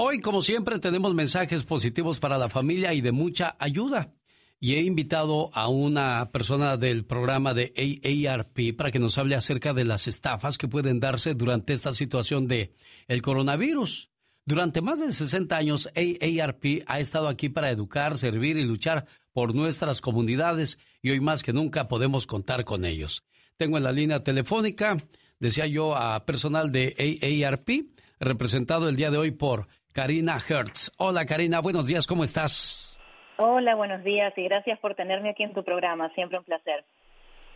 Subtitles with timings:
[0.00, 4.14] Hoy, como siempre, tenemos mensajes positivos para la familia y de mucha ayuda.
[4.60, 9.74] Y he invitado a una persona del programa de AARP para que nos hable acerca
[9.74, 12.72] de las estafas que pueden darse durante esta situación de
[13.08, 14.08] el coronavirus.
[14.44, 19.52] Durante más de 60 años, AARP ha estado aquí para educar, servir y luchar por
[19.52, 23.24] nuestras comunidades y hoy más que nunca podemos contar con ellos.
[23.56, 24.96] Tengo en la línea telefónica,
[25.40, 26.94] decía yo, a personal de
[27.42, 29.66] AARP, representado el día de hoy por
[29.98, 30.92] Karina Hertz.
[30.98, 32.96] Hola Karina, buenos días, ¿cómo estás?
[33.36, 36.84] Hola, buenos días y gracias por tenerme aquí en tu programa, siempre un placer.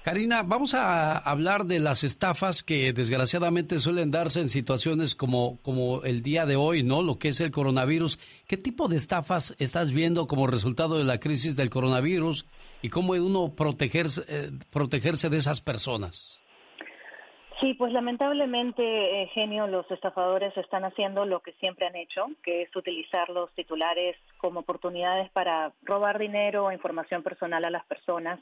[0.03, 6.03] Karina, vamos a hablar de las estafas que desgraciadamente suelen darse en situaciones como, como
[6.03, 7.03] el día de hoy, ¿no?
[7.03, 8.19] Lo que es el coronavirus.
[8.49, 12.45] ¿Qué tipo de estafas estás viendo como resultado de la crisis del coronavirus
[12.83, 16.42] y cómo uno protegerse, eh, protegerse de esas personas?
[17.63, 18.83] Sí, pues lamentablemente,
[19.23, 23.53] eh, Genio, los estafadores están haciendo lo que siempre han hecho, que es utilizar los
[23.55, 28.41] titulares como oportunidades para robar dinero o información personal a las personas.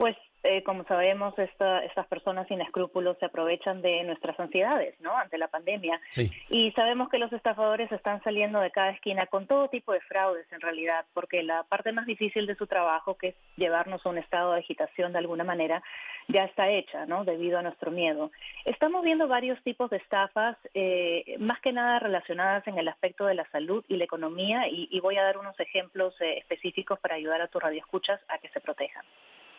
[0.00, 5.14] Pues eh, como sabemos, estas personas sin escrúpulos se aprovechan de nuestras ansiedades, ¿no?
[5.14, 6.00] Ante la pandemia.
[6.48, 10.50] Y sabemos que los estafadores están saliendo de cada esquina con todo tipo de fraudes,
[10.52, 14.16] en realidad, porque la parte más difícil de su trabajo, que es llevarnos a un
[14.16, 15.82] estado de agitación de alguna manera,
[16.28, 17.26] ya está hecha, ¿no?
[17.26, 18.30] Debido a nuestro miedo.
[18.64, 23.34] Estamos viendo varios tipos de estafas, eh, más que nada relacionadas en el aspecto de
[23.34, 27.42] la salud y la economía, y, voy a dar unos ejemplos eh, específicos para ayudar
[27.42, 29.04] a tus radioescuchas a que se protejan.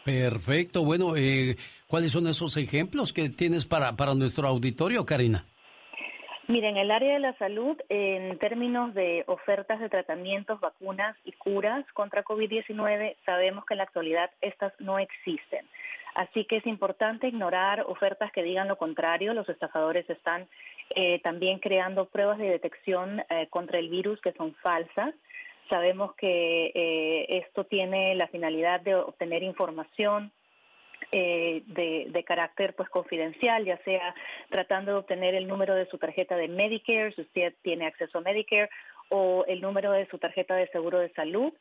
[0.04, 0.84] Perfecto.
[0.84, 1.56] Bueno, eh,
[1.88, 5.46] ¿cuáles son esos ejemplos que tienes para, para nuestro auditorio, Karina?
[6.48, 11.86] Miren, el área de la salud, en términos de ofertas de tratamientos, vacunas y curas
[11.94, 15.66] contra COVID-19, sabemos que en la actualidad estas no existen.
[16.14, 19.34] Así que es importante ignorar ofertas que digan lo contrario.
[19.34, 20.48] Los estafadores están
[20.96, 25.14] eh, también creando pruebas de detección eh, contra el virus que son falsas.
[25.72, 30.30] Sabemos que eh, esto tiene la finalidad de obtener información
[31.14, 34.14] eh, de, carácter pues confidencial, ya sea
[34.50, 38.22] tratando de obtener el número de su tarjeta de Medicare, si usted tiene acceso a
[38.22, 38.70] Medicare,
[39.08, 41.54] o el número de su tarjeta de seguro de salud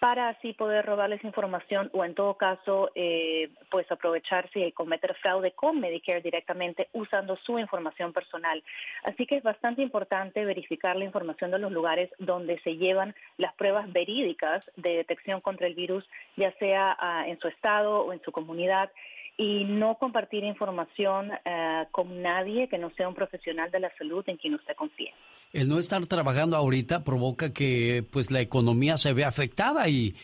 [0.00, 5.52] para así poder robarles información o en todo caso eh, pues aprovecharse y cometer fraude
[5.52, 8.62] con Medicare directamente usando su información personal.
[9.04, 13.54] Así que es bastante importante verificar la información de los lugares donde se llevan las
[13.54, 18.22] pruebas verídicas de detección contra el virus, ya sea ah, en su estado o en
[18.22, 18.90] su comunidad
[19.38, 24.24] y no compartir información eh, con nadie que no sea un profesional de la salud
[24.26, 25.14] en quien usted confíe.
[25.52, 30.14] El no estar trabajando ahorita provoca que pues la economía se vea afectada y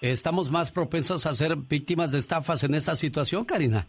[0.00, 3.86] estamos más propensos a ser víctimas de estafas en esta situación, Karina.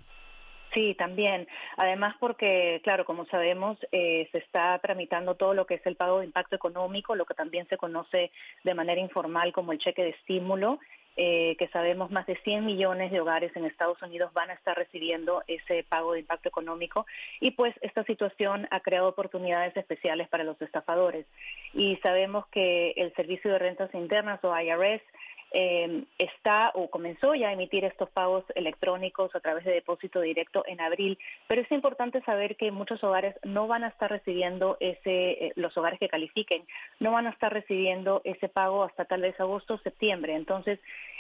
[0.76, 1.48] Sí, también.
[1.78, 6.20] Además, porque, claro, como sabemos, eh, se está tramitando todo lo que es el pago
[6.20, 8.30] de impacto económico, lo que también se conoce
[8.64, 10.80] de manera informal como el cheque de estímulo,
[11.18, 14.78] eh, que sabemos más de 100 millones de hogares en Estados Unidos van a estar
[14.78, 17.06] recibiendo ese pago de impacto económico.
[17.40, 21.26] Y pues esta situación ha creado oportunidades especiales para los estafadores.
[21.74, 25.02] Y sabemos que el Servicio de Rentas Internas o IRS
[25.58, 30.66] eh, está o comenzó ya a emitir estos pagos electrónicos a través de depósito directo
[30.68, 31.18] en abril,
[31.48, 35.76] pero es importante saber que muchos hogares no van a estar recibiendo ese, eh, los
[35.78, 36.68] hogares que califiquen,
[37.00, 40.36] no van a estar recibiendo ese pago hasta tal vez agosto o septiembre.
[40.36, 40.78] Entonces,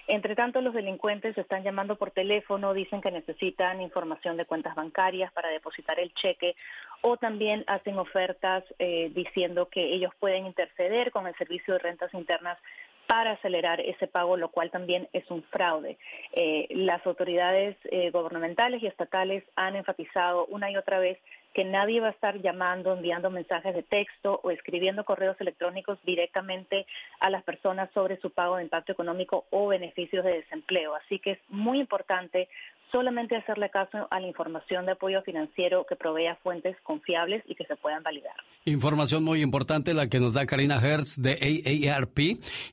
[0.07, 5.31] entre tanto, los delincuentes están llamando por teléfono, dicen que necesitan información de cuentas bancarias
[5.31, 6.55] para depositar el cheque
[7.01, 12.13] o también hacen ofertas eh, diciendo que ellos pueden interceder con el Servicio de Rentas
[12.13, 12.59] Internas
[13.07, 15.97] para acelerar ese pago, lo cual también es un fraude.
[16.33, 21.17] Eh, las autoridades eh, gubernamentales y estatales han enfatizado una y otra vez
[21.53, 26.85] que nadie va a estar llamando, enviando mensajes de texto o escribiendo correos electrónicos directamente
[27.21, 30.95] a las personas sobre su pago de impacto económico o beneficios de desempleo.
[30.95, 32.49] Así que es muy importante
[32.91, 37.65] solamente hacerle caso a la información de apoyo financiero que provea fuentes confiables y que
[37.65, 38.35] se puedan validar.
[38.65, 42.19] Información muy importante la que nos da Karina Hertz de AARP.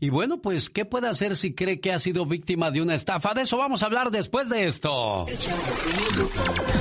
[0.00, 3.34] Y bueno, pues, ¿qué puede hacer si cree que ha sido víctima de una estafa?
[3.34, 5.26] De eso vamos a hablar después de esto.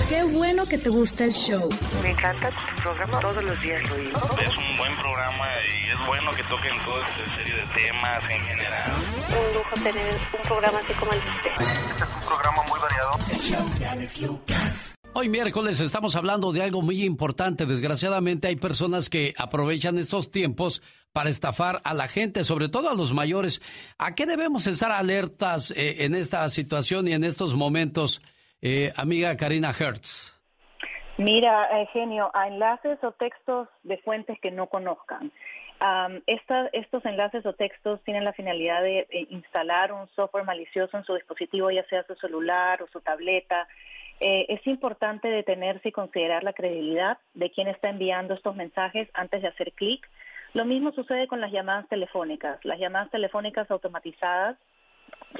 [0.09, 1.69] Qué bueno que te gusta el show.
[2.03, 3.97] Me encanta tu programa, todos los días lo
[6.01, 8.91] es bueno que toquen toda esta serie de temas en general.
[9.29, 11.51] Un lujo tener un programa así como el de usted.
[11.51, 13.11] Este es un programa muy variado
[15.13, 17.65] Hoy miércoles estamos hablando de algo muy importante.
[17.65, 20.81] Desgraciadamente hay personas que aprovechan estos tiempos
[21.11, 23.61] para estafar a la gente, sobre todo a los mayores.
[23.97, 28.21] ¿A qué debemos estar alertas eh, en esta situación y en estos momentos,
[28.61, 30.31] eh, amiga Karina Hertz?
[31.17, 35.31] Mira, Genio, a enlaces o textos de fuentes que no conozcan.
[36.27, 41.71] Estos enlaces o textos tienen la finalidad de instalar un software malicioso en su dispositivo,
[41.71, 43.67] ya sea su celular o su tableta.
[44.19, 49.41] Eh, es importante detenerse y considerar la credibilidad de quien está enviando estos mensajes antes
[49.41, 50.07] de hacer clic.
[50.53, 52.63] Lo mismo sucede con las llamadas telefónicas.
[52.63, 54.57] Las llamadas telefónicas automatizadas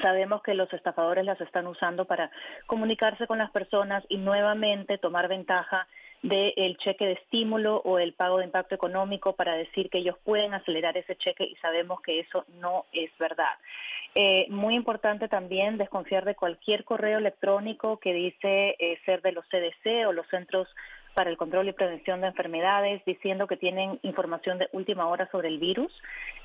[0.01, 2.31] Sabemos que los estafadores las están usando para
[2.65, 5.87] comunicarse con las personas y nuevamente tomar ventaja
[6.21, 10.53] del cheque de estímulo o el pago de impacto económico para decir que ellos pueden
[10.53, 13.57] acelerar ese cheque y sabemos que eso no es verdad.
[14.13, 19.45] Eh, muy importante también desconfiar de cualquier correo electrónico que dice eh, ser de los
[19.45, 20.67] CDC o los Centros
[21.13, 25.49] para el Control y Prevención de Enfermedades diciendo que tienen información de última hora sobre
[25.49, 25.91] el virus,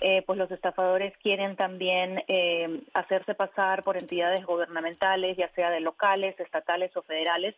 [0.01, 5.81] eh, pues los estafadores quieren también eh, hacerse pasar por entidades gubernamentales, ya sea de
[5.81, 7.55] locales, estatales o federales.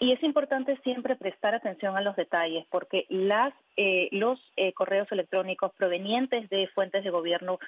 [0.00, 4.40] Y es importante siempre prestar atención a los detalles porque las, eh, los
[4.74, 7.58] correos electrónicos provenientes de fuentes de gobierno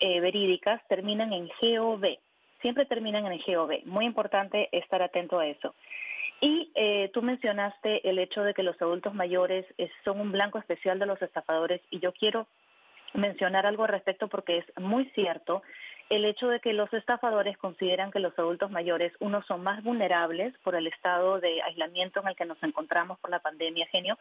[0.00, 2.18] verídicas terminan en GOV.
[2.60, 3.84] Siempre terminan en GOV.
[3.84, 5.74] Muy importante estar atento a eso.
[6.40, 10.58] Y eh, tú mencionaste el hecho de que los adultos mayores eh, son un blanco
[10.58, 11.80] especial de los estafadores.
[11.90, 12.46] Y yo quiero
[13.14, 15.62] mencionar algo al respecto porque es muy cierto.
[16.10, 20.56] El hecho de que los estafadores consideran que los adultos mayores, unos son más vulnerables
[20.62, 24.18] por el estado de aislamiento en el que nos encontramos por la pandemia, genio,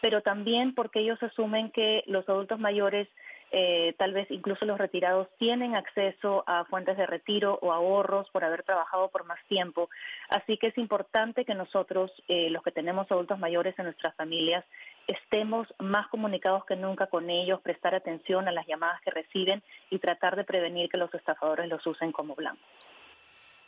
[0.00, 3.08] pero también porque ellos asumen que los adultos mayores
[3.50, 8.44] eh, tal vez incluso los retirados tienen acceso a fuentes de retiro o ahorros por
[8.44, 9.88] haber trabajado por más tiempo.
[10.28, 14.64] Así que es importante que nosotros, eh, los que tenemos adultos mayores en nuestras familias,
[15.06, 19.98] estemos más comunicados que nunca con ellos, prestar atención a las llamadas que reciben y
[19.98, 22.60] tratar de prevenir que los estafadores los usen como blanco.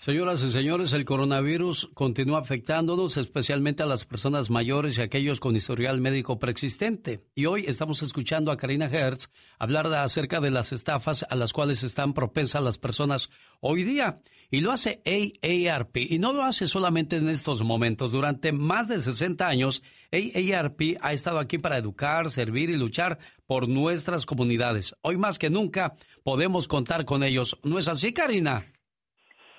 [0.02, 5.56] Señoras y señores, el coronavirus continúa afectándonos, especialmente a las personas mayores y aquellos con
[5.56, 7.20] historial médico preexistente.
[7.34, 11.82] Y hoy estamos escuchando a Karina Hertz hablar acerca de las estafas a las cuales
[11.82, 13.28] están propensas las personas
[13.60, 14.16] hoy día.
[14.50, 15.98] Y lo hace AARP.
[15.98, 18.10] Y no lo hace solamente en estos momentos.
[18.10, 19.82] Durante más de 60 años,
[20.12, 24.96] AARP ha estado aquí para educar, servir y luchar por nuestras comunidades.
[25.02, 25.92] Hoy más que nunca
[26.24, 27.58] podemos contar con ellos.
[27.64, 28.64] ¿No es así, Karina?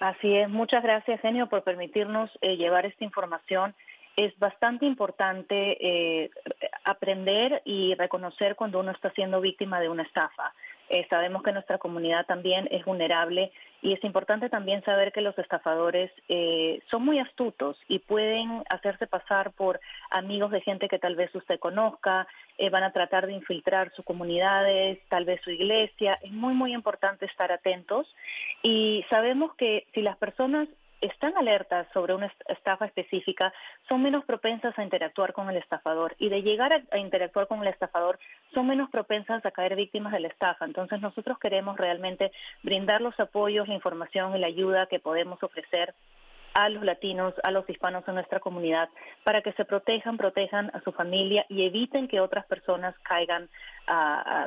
[0.02, 3.76] Así es, muchas gracias, Genio, por permitirnos eh, llevar esta información.
[4.16, 6.32] Es bastante importante eh,
[6.84, 10.56] aprender y reconocer cuando uno está siendo víctima de una estafa.
[10.94, 15.38] Eh, sabemos que nuestra comunidad también es vulnerable y es importante también saber que los
[15.40, 19.80] estafadores eh, son muy astutos y pueden hacerse pasar por
[20.10, 22.28] amigos de gente que tal vez usted conozca,
[22.58, 26.20] eh, van a tratar de infiltrar sus comunidades, tal vez su iglesia.
[26.22, 28.14] Es muy, muy importante estar atentos
[28.62, 30.68] y sabemos que si las personas
[31.02, 33.54] están alertas sobre una estafa específica,
[33.90, 37.68] son menos propensas a interactuar con el estafador y de llegar a, interactuar con el
[37.68, 38.20] estafador,
[38.54, 40.66] son menos propensas a caer víctimas de la estafa.
[40.66, 42.32] Entonces nosotros queremos realmente
[42.64, 45.94] brindar los apoyos, la información y la ayuda que podemos ofrecer
[46.54, 48.90] a los latinos, a los hispanos en nuestra comunidad,
[49.24, 53.50] para que se protejan, protejan a su familia y eviten que otras personas caigan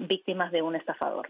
[0.03, 1.29] víctimas de un estafador.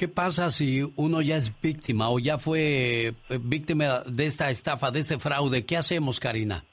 [0.00, 4.90] ¿Qué pasa si uno ya es víctima o ya fue eh, víctima de esta estafa,
[4.90, 5.66] de este fraude?
[5.66, 6.64] ¿Qué hacemos, Karina?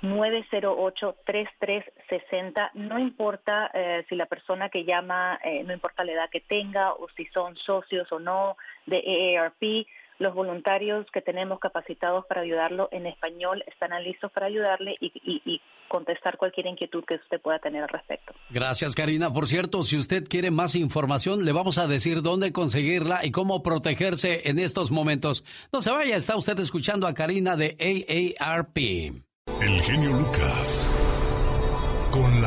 [0.03, 2.69] 908-3360.
[2.75, 6.93] No importa eh, si la persona que llama, eh, no importa la edad que tenga
[6.93, 9.87] o si son socios o no de AARP,
[10.19, 16.35] los voluntarios que tenemos capacitados para ayudarlo en español están listos para ayudarle y, contestar
[16.35, 18.33] cualquier inquietud que usted pueda tener al respecto.
[18.49, 19.31] Gracias, Karina.
[19.31, 23.63] Por cierto, si usted quiere más información, le vamos a decir dónde conseguirla y cómo
[23.63, 25.45] protegerse en estos momentos.
[25.71, 27.77] No se vaya, está usted escuchando a Karina de
[28.37, 28.77] AARP.
[28.77, 31.16] El genio Lucas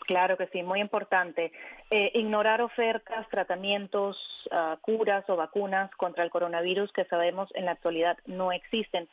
[0.08, 1.54] Claro que sí, muy importante.
[1.90, 4.18] Eh, ignorar ofertas, tratamientos,
[4.52, 9.08] uh, curas o vacunas contra el coronavirus que sabemos en la actualidad no existen.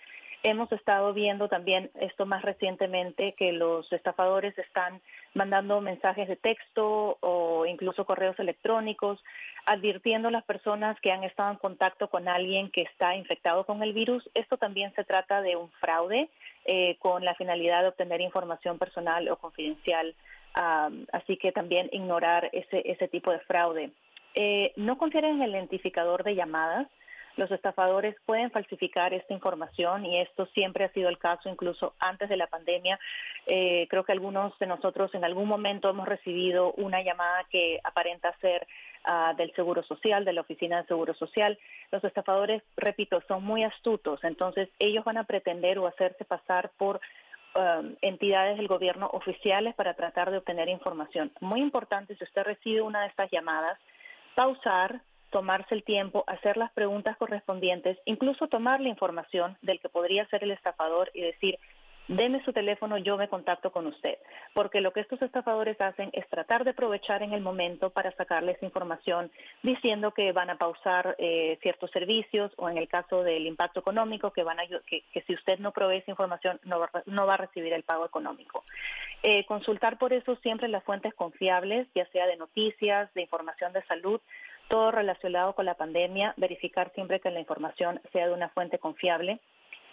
[0.45, 5.00] Hemos estado viendo también esto más recientemente que los estafadores están
[5.35, 9.23] mandando mensajes de texto o incluso correos electrónicos
[9.66, 13.83] advirtiendo a las personas que han estado en contacto con alguien que está infectado con
[13.83, 14.28] el virus.
[14.35, 16.30] Esto también se trata de un fraude
[16.64, 20.14] eh, con la finalidad de obtener información personal o confidencial.
[21.12, 23.90] así que también ignorar ese, ese tipo de fraude.
[24.35, 26.87] Eh, no confiar en el identificador de llamadas.
[27.38, 32.28] Los estafadores pueden falsificar esta información y esto siempre ha sido el caso incluso antes
[32.28, 32.99] de la pandemia.
[33.47, 38.37] Eh, creo que algunos de nosotros en algún momento hemos recibido una llamada que aparenta
[38.40, 38.66] ser
[39.07, 41.57] uh, del Seguro Social, de la Oficina de Seguro Social.
[41.92, 47.00] Los estafadores, repito, son muy astutos, entonces ellos van a pretender o hacerse pasar por
[47.54, 51.30] um, entidades del gobierno oficiales para tratar de obtener información.
[51.40, 53.78] Muy importante, si usted recibe una de estas llamadas,
[54.35, 60.26] pausar, tomarse el tiempo, hacer las preguntas correspondientes, incluso tomar la información del que podría
[60.26, 61.58] ser el estafador y decir,
[62.08, 64.16] deme su teléfono, yo me contacto con usted.
[64.54, 68.62] Porque lo que estos estafadores hacen es tratar de aprovechar en el momento para sacarles
[68.62, 69.30] información
[69.62, 74.32] diciendo que van a pausar eh, ciertos servicios o en el caso del impacto económico,
[74.32, 77.38] que, van a, que, si usted no provee esa información no va, no va a
[77.38, 78.64] recibir el pago económico.
[79.23, 83.82] Eh, consultar por eso siempre las fuentes confiables, ya sea de noticias, de información de
[83.85, 84.20] salud,
[84.68, 89.40] todo relacionado con la pandemia, verificar siempre que la información sea de una fuente confiable,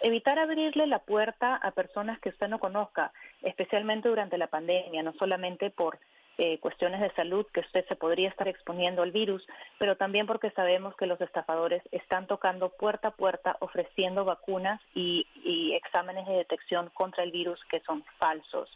[0.00, 5.12] evitar abrirle la puerta a personas que usted no conozca, especialmente durante la pandemia, no
[5.14, 5.98] solamente por
[6.38, 9.46] eh, cuestiones de salud que usted se podría estar exponiendo al virus,
[9.78, 15.26] pero también porque sabemos que los estafadores están tocando puerta a puerta ofreciendo vacunas y,
[15.42, 18.68] y exámenes de detección contra el virus que son falsos.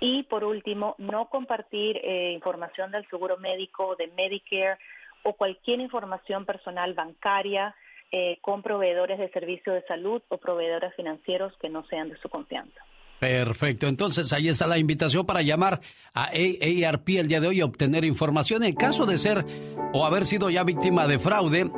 [0.00, 4.78] Y por último, no compartir eh, información del seguro médico, de Medicare,
[5.22, 7.74] o cualquier información personal bancaria
[8.10, 12.28] eh, con proveedores de servicio de salud o proveedores financieros que no sean de su
[12.28, 12.80] confianza.
[13.18, 15.80] Perfecto, entonces ahí está la invitación para llamar
[16.14, 18.62] a AARP el día de hoy y obtener información.
[18.62, 19.44] En caso de ser
[19.92, 21.70] o haber sido ya víctima de fraude,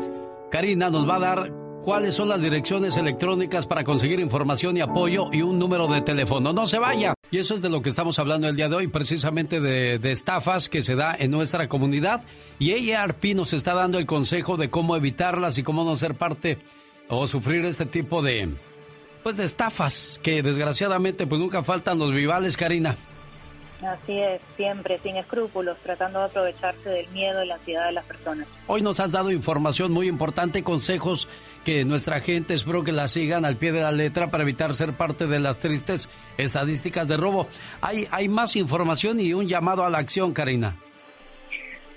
[0.51, 1.51] Karina nos va a dar
[1.83, 6.53] cuáles son las direcciones electrónicas para conseguir información y apoyo y un número de teléfono.
[6.53, 7.15] No se vaya.
[7.33, 10.69] Y eso es de lo que estamos hablando el día de hoy, precisamente de, estafas
[10.69, 12.23] que se da en nuestra comunidad.
[12.59, 16.59] Y AARP nos está dando el consejo de cómo evitarlas y cómo no ser parte
[17.09, 18.49] o sufrir este tipo de,
[19.23, 22.97] pues de estafas que desgraciadamente pues nunca faltan los vivales, Karina.
[23.83, 28.05] Así es, siempre sin escrúpulos, tratando de aprovecharse del miedo y la ansiedad de las
[28.05, 28.47] personas.
[28.67, 31.29] Hoy nos has dado información muy importante, consejos
[31.65, 34.93] que nuestra gente espero que la sigan al pie de la letra para evitar ser
[34.93, 37.47] parte de las tristes estadísticas de robo.
[37.81, 40.77] Hay, hay más información y un llamado a la acción, Karina.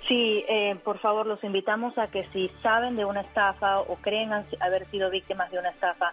[0.08, 4.32] Sí, eh, por favor, los invitamos a que si saben de una estafa o creen
[4.60, 6.12] haber sido víctimas de una estafa,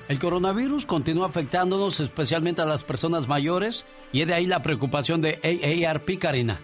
[0.09, 5.21] El coronavirus continúa afectándonos especialmente a las personas mayores y es de ahí la preocupación
[5.21, 5.38] de
[5.87, 6.59] AARP, Karina.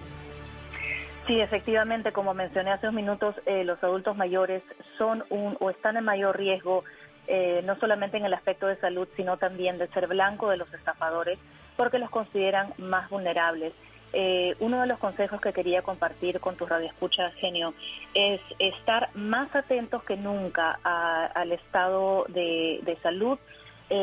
[1.27, 4.63] Sí, efectivamente, como mencioné hace unos minutos, eh, los adultos mayores
[4.99, 6.85] son un o están en mayor riesgo,
[7.27, 10.73] eh, no solamente en el aspecto de salud, sino también de ser blanco de los
[10.73, 11.39] estafadores,
[11.77, 13.73] porque los consideran más vulnerables.
[14.13, 17.75] Eh, uno de los consejos que quería compartir con tus radioescuchas, Genio,
[18.13, 23.39] es estar más atentos que nunca al estado de, de salud,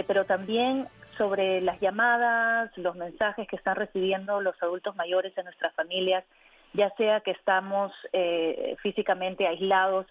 [0.06, 5.74] pero también sobre las llamadas, los mensajes que están recibiendo los adultos mayores en nuestras
[5.74, 6.24] familias
[6.78, 10.06] ya sea que estamos eh, físicamente aislados,